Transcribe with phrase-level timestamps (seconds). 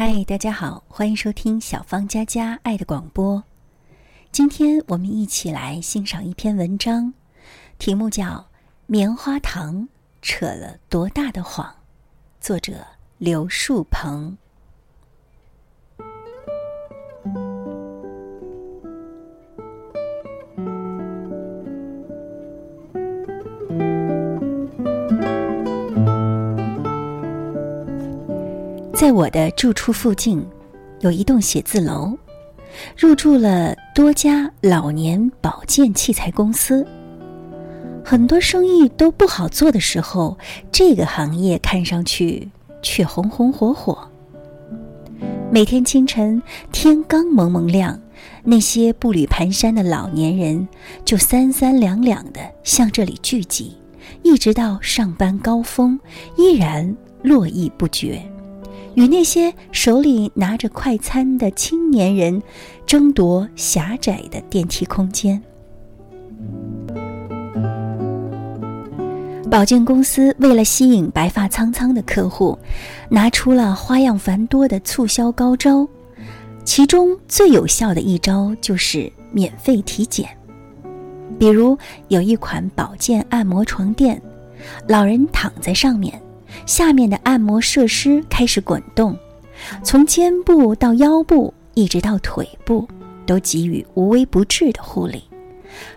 [0.00, 3.42] 嗨，大家好，欢迎收听小芳佳佳爱的广播。
[4.30, 7.12] 今天我们一起来欣赏一篇文章，
[7.80, 8.24] 题目叫
[8.86, 9.88] 《棉花糖
[10.22, 11.66] 扯了多大的谎》，
[12.40, 12.86] 作者
[13.18, 14.38] 刘树鹏。
[28.98, 30.44] 在我的住处附近，
[31.02, 32.18] 有一栋写字楼，
[32.96, 36.84] 入驻了多家老年保健器材公司。
[38.04, 40.36] 很多生意都不好做的时候，
[40.72, 42.48] 这个行业看上去
[42.82, 43.96] 却红红火火。
[45.48, 47.96] 每天清晨天刚蒙蒙亮，
[48.42, 50.66] 那些步履蹒跚的老年人
[51.04, 53.76] 就三三两两的向这里聚集，
[54.24, 55.96] 一直到上班高峰，
[56.36, 58.20] 依然络绎不绝。
[58.98, 62.42] 与那些手里拿着快餐的青年人
[62.84, 65.40] 争夺狭窄的电梯空间。
[69.48, 72.58] 保健公司为了吸引白发苍苍的客户，
[73.08, 75.86] 拿出了花样繁多的促销高招，
[76.64, 80.28] 其中最有效的一招就是免费体检。
[81.38, 84.20] 比如有一款保健按摩床垫，
[84.88, 86.20] 老人躺在上面。
[86.66, 89.16] 下面的按摩设施开始滚动，
[89.82, 92.88] 从肩部到腰部，一直到腿部，
[93.26, 95.22] 都给予无微不至的护理。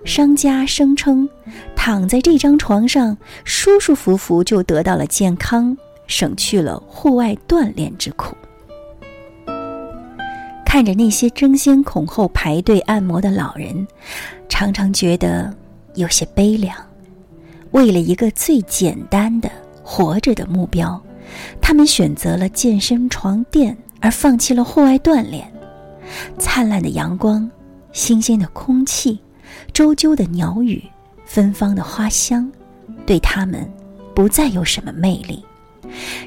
[0.06, 1.28] 商家声称，
[1.76, 5.76] 躺在这张床上，舒舒服服就得到了健康，
[6.08, 8.36] 省去了户外锻炼之苦。
[10.66, 13.88] 看着那些争先恐后排队按摩的老人，
[14.48, 15.54] 常常觉得
[15.96, 16.76] 有些悲凉。
[17.72, 19.50] 为了一个最简单的。
[19.84, 21.02] 活着的目标，
[21.62, 25.52] 他们选择了健身床垫，而放弃了户外锻炼。
[26.38, 27.50] 灿烂的阳光，
[27.92, 29.20] 新鲜的空气，
[29.74, 30.84] 周啾的鸟语，
[31.26, 32.52] 芬芳的花香，
[33.06, 33.70] 对他们
[34.14, 35.44] 不再有什么魅力。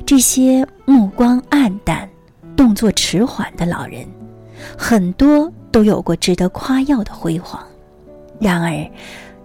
[0.05, 2.09] 这些目光黯淡、
[2.57, 4.07] 动作迟缓的老人，
[4.77, 7.63] 很多都有过值得夸耀的辉煌。
[8.41, 8.91] 然而，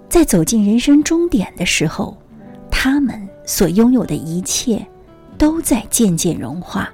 [0.09, 2.17] 在走进人生终点的时候，
[2.71, 3.27] 他们。
[3.49, 4.85] 所拥有的一切，
[5.35, 6.87] 都在渐渐融化。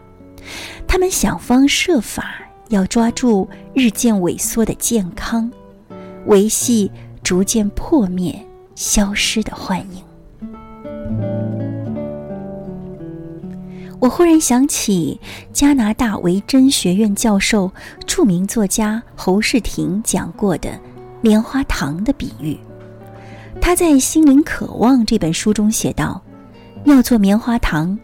[0.88, 2.36] 他们想方设法
[2.70, 5.52] 要抓住日渐萎缩的健康，
[6.28, 6.90] 维系
[7.22, 8.34] 逐渐破灭、
[8.74, 10.02] 消失的幻影。
[14.00, 15.20] 我忽然想起
[15.52, 17.70] 加拿大维珍学院教授、
[18.08, 20.70] 著名作家侯世廷讲过的
[21.20, 22.58] 棉花糖的比喻。
[23.60, 26.22] 他在《心灵渴望》这本书中写道。
[26.86, 27.98] 要做棉花糖，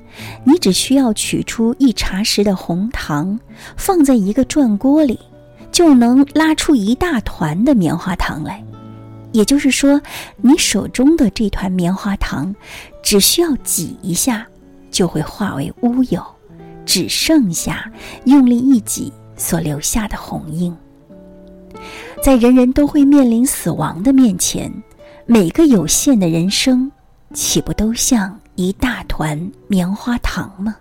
[0.44, 3.40] 你只需要取出一茶匙的红糖，
[3.78, 5.20] 放在一个转锅里，
[5.72, 8.64] 就能拉出一大团的棉花糖来。
[9.32, 10.02] 也就是说，
[10.38, 12.54] 你手中的这团棉花糖，
[13.02, 14.46] 只需要挤一下，
[14.90, 16.22] 就会化为乌有，
[16.86, 17.90] 只剩下
[18.26, 20.76] 用力一挤所留下的红印。
[22.22, 24.70] 在人人都会面临死亡的面前，
[25.26, 26.92] 每个有限的人生，
[27.34, 28.41] 岂不都像？
[28.62, 30.76] 一大团棉花糖吗？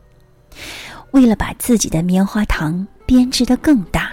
[1.13, 4.13] 为了把自己的棉花糖编织得更大，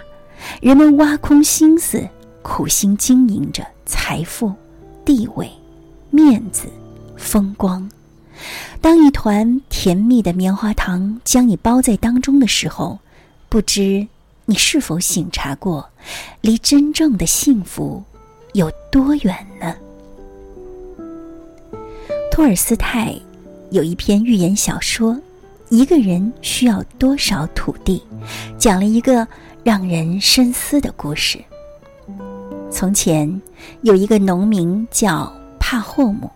[0.61, 2.07] 人们挖空心思，
[2.41, 4.53] 苦心经营着财富、
[5.03, 5.51] 地位、
[6.09, 6.69] 面子、
[7.17, 7.87] 风光。
[8.79, 12.97] 当一团甜蜜的棉花糖将你包在当中的时候，
[13.49, 14.07] 不知
[14.45, 15.87] 你是否醒察过，
[16.39, 18.01] 离真正的幸福
[18.53, 19.75] 有多远呢？
[22.31, 23.19] 托尔斯泰。
[23.69, 25.13] 有一篇寓言小说，
[25.69, 28.01] 《一个人需要多少土地》，
[28.57, 29.27] 讲了一个
[29.61, 31.37] 让人深思的故事。
[32.71, 33.41] 从前
[33.81, 36.29] 有一个农民叫帕霍姆，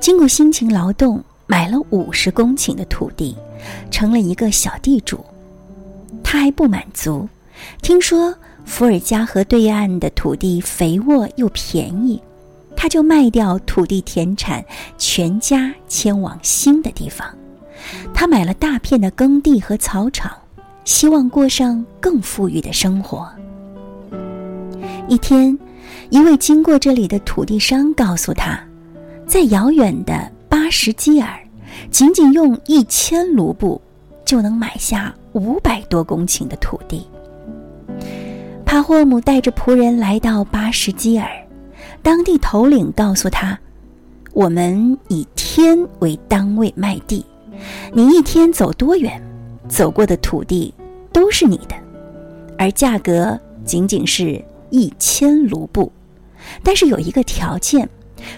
[0.00, 3.36] 经过辛勤劳动，买了五十公顷的土地，
[3.90, 5.24] 成了一个小地主。
[6.24, 7.28] 他还不满足，
[7.80, 8.34] 听说
[8.64, 12.20] 伏尔加河对岸的土地肥沃又便宜。
[12.76, 14.64] 他就卖掉土地田产，
[14.98, 17.26] 全家迁往新的地方。
[18.12, 20.30] 他买了大片的耕地和草场，
[20.84, 23.28] 希望过上更富裕的生活。
[25.08, 25.56] 一天，
[26.10, 28.60] 一位经过这里的土地商告诉他，
[29.26, 31.28] 在遥远的巴什基尔，
[31.90, 33.80] 仅仅用一千卢布
[34.24, 37.06] 就能买下五百多公顷的土地。
[38.64, 41.28] 帕霍姆带着仆人来到巴什基尔。
[42.06, 43.58] 当地头领告诉他
[44.32, 47.26] ：“我们以天为单位卖地，
[47.92, 49.20] 你一天走多远，
[49.68, 50.72] 走过的土地
[51.12, 51.74] 都是你的，
[52.56, 55.90] 而价格仅仅是一千卢布。
[56.62, 57.88] 但是有一个条件，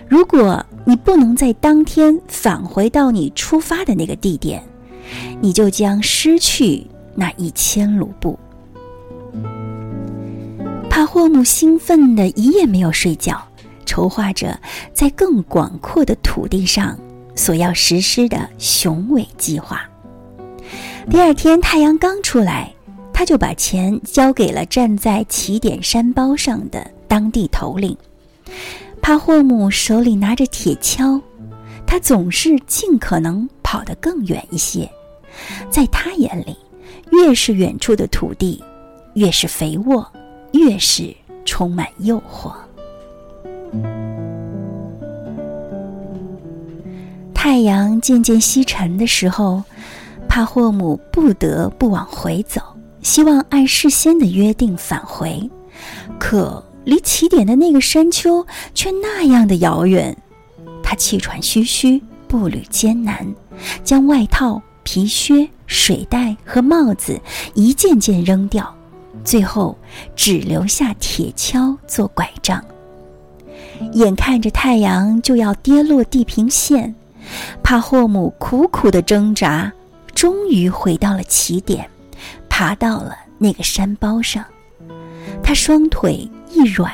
[0.08, 4.62] 如果你不能在当天返回到你出发的那个地点，
[5.42, 8.38] 你就将失去那一千卢布。
[10.88, 13.38] 帕霍姆兴奋的一夜没有睡觉，
[13.98, 14.56] 筹划着
[14.94, 16.96] 在更广阔的土地上
[17.34, 19.82] 所要实施的雄伟计划。
[21.10, 22.72] 第二天太阳刚出来，
[23.12, 27.96] 他就把钱交给了站在起点山包上的当地头领。
[29.02, 31.20] 帕霍姆手里拿着铁锹，
[31.84, 34.88] 他总是尽可能跑得更远一些。
[35.68, 36.56] 在他眼里，
[37.10, 38.62] 越是远处的土地，
[39.14, 40.06] 越是肥沃，
[40.52, 41.12] 越是
[41.44, 42.52] 充满诱惑。
[47.34, 49.62] 太阳渐渐西沉的时候，
[50.28, 52.60] 帕霍姆不得不往回走，
[53.02, 55.48] 希望按事先的约定返回。
[56.18, 60.16] 可离起点的那个山丘却那样的遥远，
[60.82, 63.26] 他气喘吁吁，步履艰难，
[63.82, 67.18] 将外套、皮靴、水袋和帽子
[67.54, 68.74] 一件件扔掉，
[69.24, 69.76] 最后
[70.14, 72.62] 只留下铁锹做拐杖。
[73.92, 76.94] 眼看着太阳就要跌落地平线，
[77.62, 79.72] 帕霍姆苦苦的挣扎，
[80.14, 81.88] 终于回到了起点，
[82.48, 84.44] 爬到了那个山包上，
[85.42, 86.28] 他双腿。
[86.50, 86.90] 一软，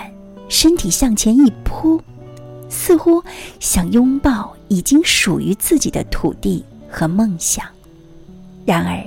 [0.48, 1.98] 身体向前一扑，
[2.68, 3.22] 似乎
[3.60, 7.64] 想拥抱已经属于自己的土地和梦想。
[8.66, 8.98] 然而，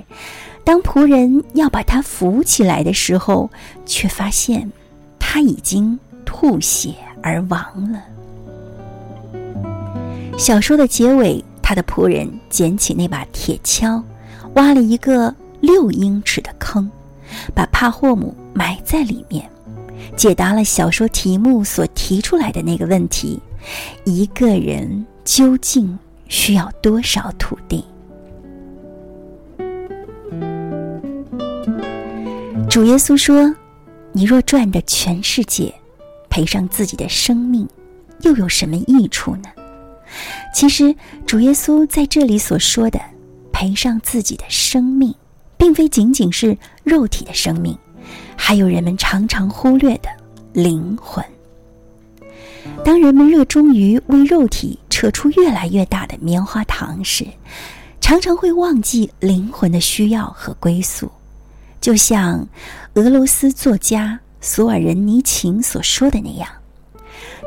[0.64, 3.50] 当仆人要把他扶起来的时候，
[3.86, 4.72] 却发现
[5.20, 8.02] 他已经吐血而亡了。
[10.38, 14.02] 小说的结尾，他的仆人捡起那把铁锹，
[14.54, 16.90] 挖了一个六英尺的坑，
[17.56, 19.50] 把帕霍姆埋在里面。
[20.16, 23.42] 解答了小说题目所提出来的那个问题：
[24.06, 25.98] 一个人究竟
[26.28, 27.84] 需要多少土地？
[32.70, 33.54] 主耶稣说
[34.14, 35.74] ：“你若赚得全世界，
[36.38, 37.68] 赔上自己的生命，
[38.22, 39.50] 又有什么益处呢？”
[40.54, 40.96] 其实，
[41.26, 43.02] 主耶稣在这里所说的
[43.52, 45.12] “赔上自己的生命”，
[45.58, 47.76] 并非仅仅是肉体的生命。
[48.36, 50.10] 还有人们常常忽略的
[50.54, 51.26] 灵魂。
[52.86, 57.26] 当人们热衷于为肉体扯出越来越大的棉花糖时，
[58.00, 61.12] 常常会忘记灵魂的需要和归宿。
[61.82, 62.48] 就像
[62.94, 66.48] 俄罗斯作家索尔仁尼琴所说的那样，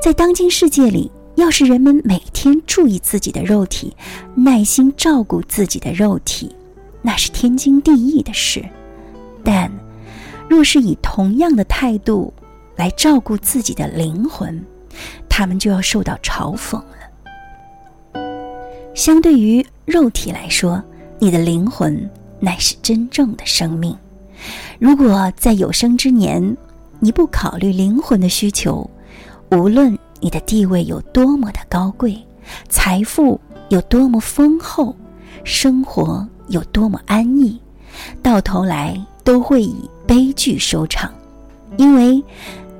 [0.02, 3.96] 在当今世界里，要是人们每天注意自己的肉体，
[4.34, 6.54] 耐心照顾自己的肉体，
[7.02, 8.64] 那是天经地义的事。
[9.42, 9.70] 但
[10.48, 12.32] 若是以同样的态度
[12.76, 14.62] 来照顾自己的灵魂，
[15.28, 16.84] 他们就要受到嘲讽了。
[18.94, 20.82] 相对于肉体来说，
[21.19, 22.10] 你的灵魂
[22.40, 23.96] 乃是真正的生命。
[24.78, 26.56] 如果在有生之年
[27.00, 28.88] 你不考虑灵魂的需求，
[29.50, 32.17] 无论你的地位有多么的高贵，
[32.69, 34.94] 财富有多么丰厚，
[35.43, 37.61] 生活有多么安逸，
[38.23, 39.91] 到头来都会以。
[40.11, 41.09] 悲剧收场，
[41.76, 42.21] 因为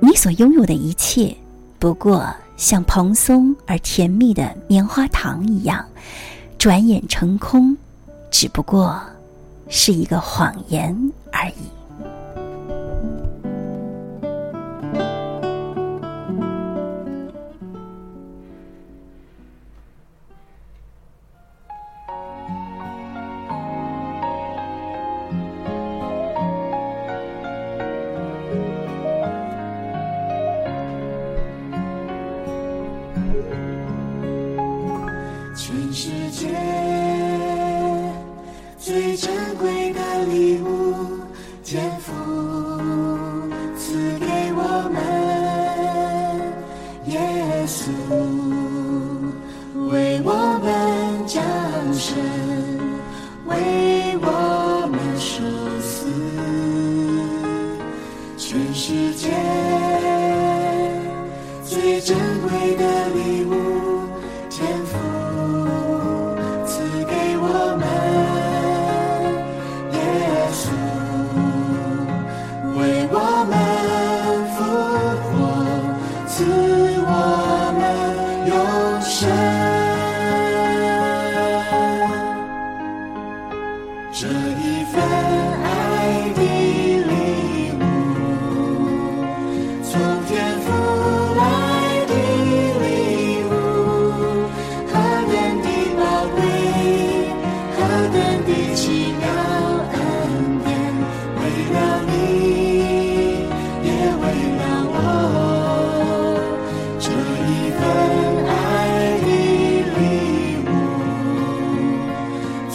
[0.01, 1.33] 你所拥有的一切，
[1.79, 5.85] 不过像蓬松而甜蜜的棉花糖一样，
[6.57, 7.77] 转眼成空，
[8.29, 9.01] 只不过
[9.69, 10.93] 是一个谎言
[11.31, 11.80] 而已。
[35.53, 36.47] 全世界
[38.77, 41.19] 最珍贵的礼物
[41.63, 42.30] 天赋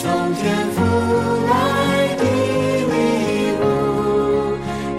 [0.06, 0.78] 从天福
[1.50, 1.50] 来
[2.16, 2.22] 的
[2.92, 2.94] 礼
[3.60, 3.64] 物，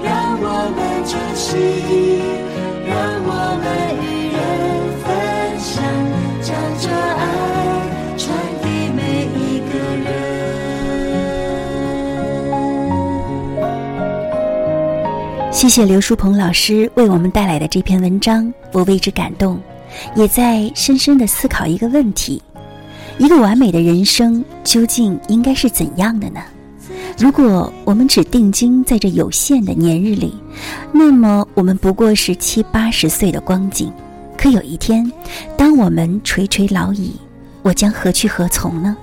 [0.04, 0.12] 让
[0.42, 0.46] 我
[0.76, 1.48] 们珍惜，
[2.86, 2.92] 让
[3.24, 3.32] 我
[3.64, 3.66] 们
[4.04, 4.38] 与人
[5.02, 5.08] 分
[5.58, 5.80] 享，
[6.42, 7.24] 将这爱
[8.18, 8.28] 传
[8.62, 9.00] 递每
[9.40, 9.72] 一个
[10.04, 10.06] 人。
[15.54, 19.58] 谢谢刘书鹏老师为我们带来的这篇文章，我为之感动，
[20.16, 22.44] 也在深深的思考一个问题。
[23.20, 26.40] 一个完美的人生究竟应该是怎样的呢？
[27.18, 30.36] 如果我们只定睛在这有限的年日里，
[30.92, 33.92] 那么我们不过是七八十岁的光景。
[34.38, 35.12] 可有一天，
[35.58, 37.14] 当我们垂垂老矣，
[37.64, 38.96] 我将何去何从呢？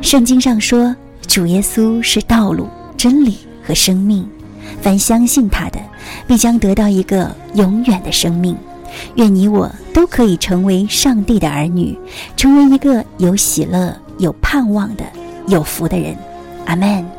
[0.00, 0.94] 圣经上说，
[1.26, 4.24] 主耶稣是道路、真理和生命。
[4.80, 5.80] 凡相信他的，
[6.28, 8.56] 必将得到一个永远的生命。
[9.14, 11.98] 愿你我都可以成为上帝的儿女，
[12.36, 15.04] 成为一个有喜乐、有盼望的
[15.46, 16.16] 有福的人。
[16.64, 17.15] 阿门。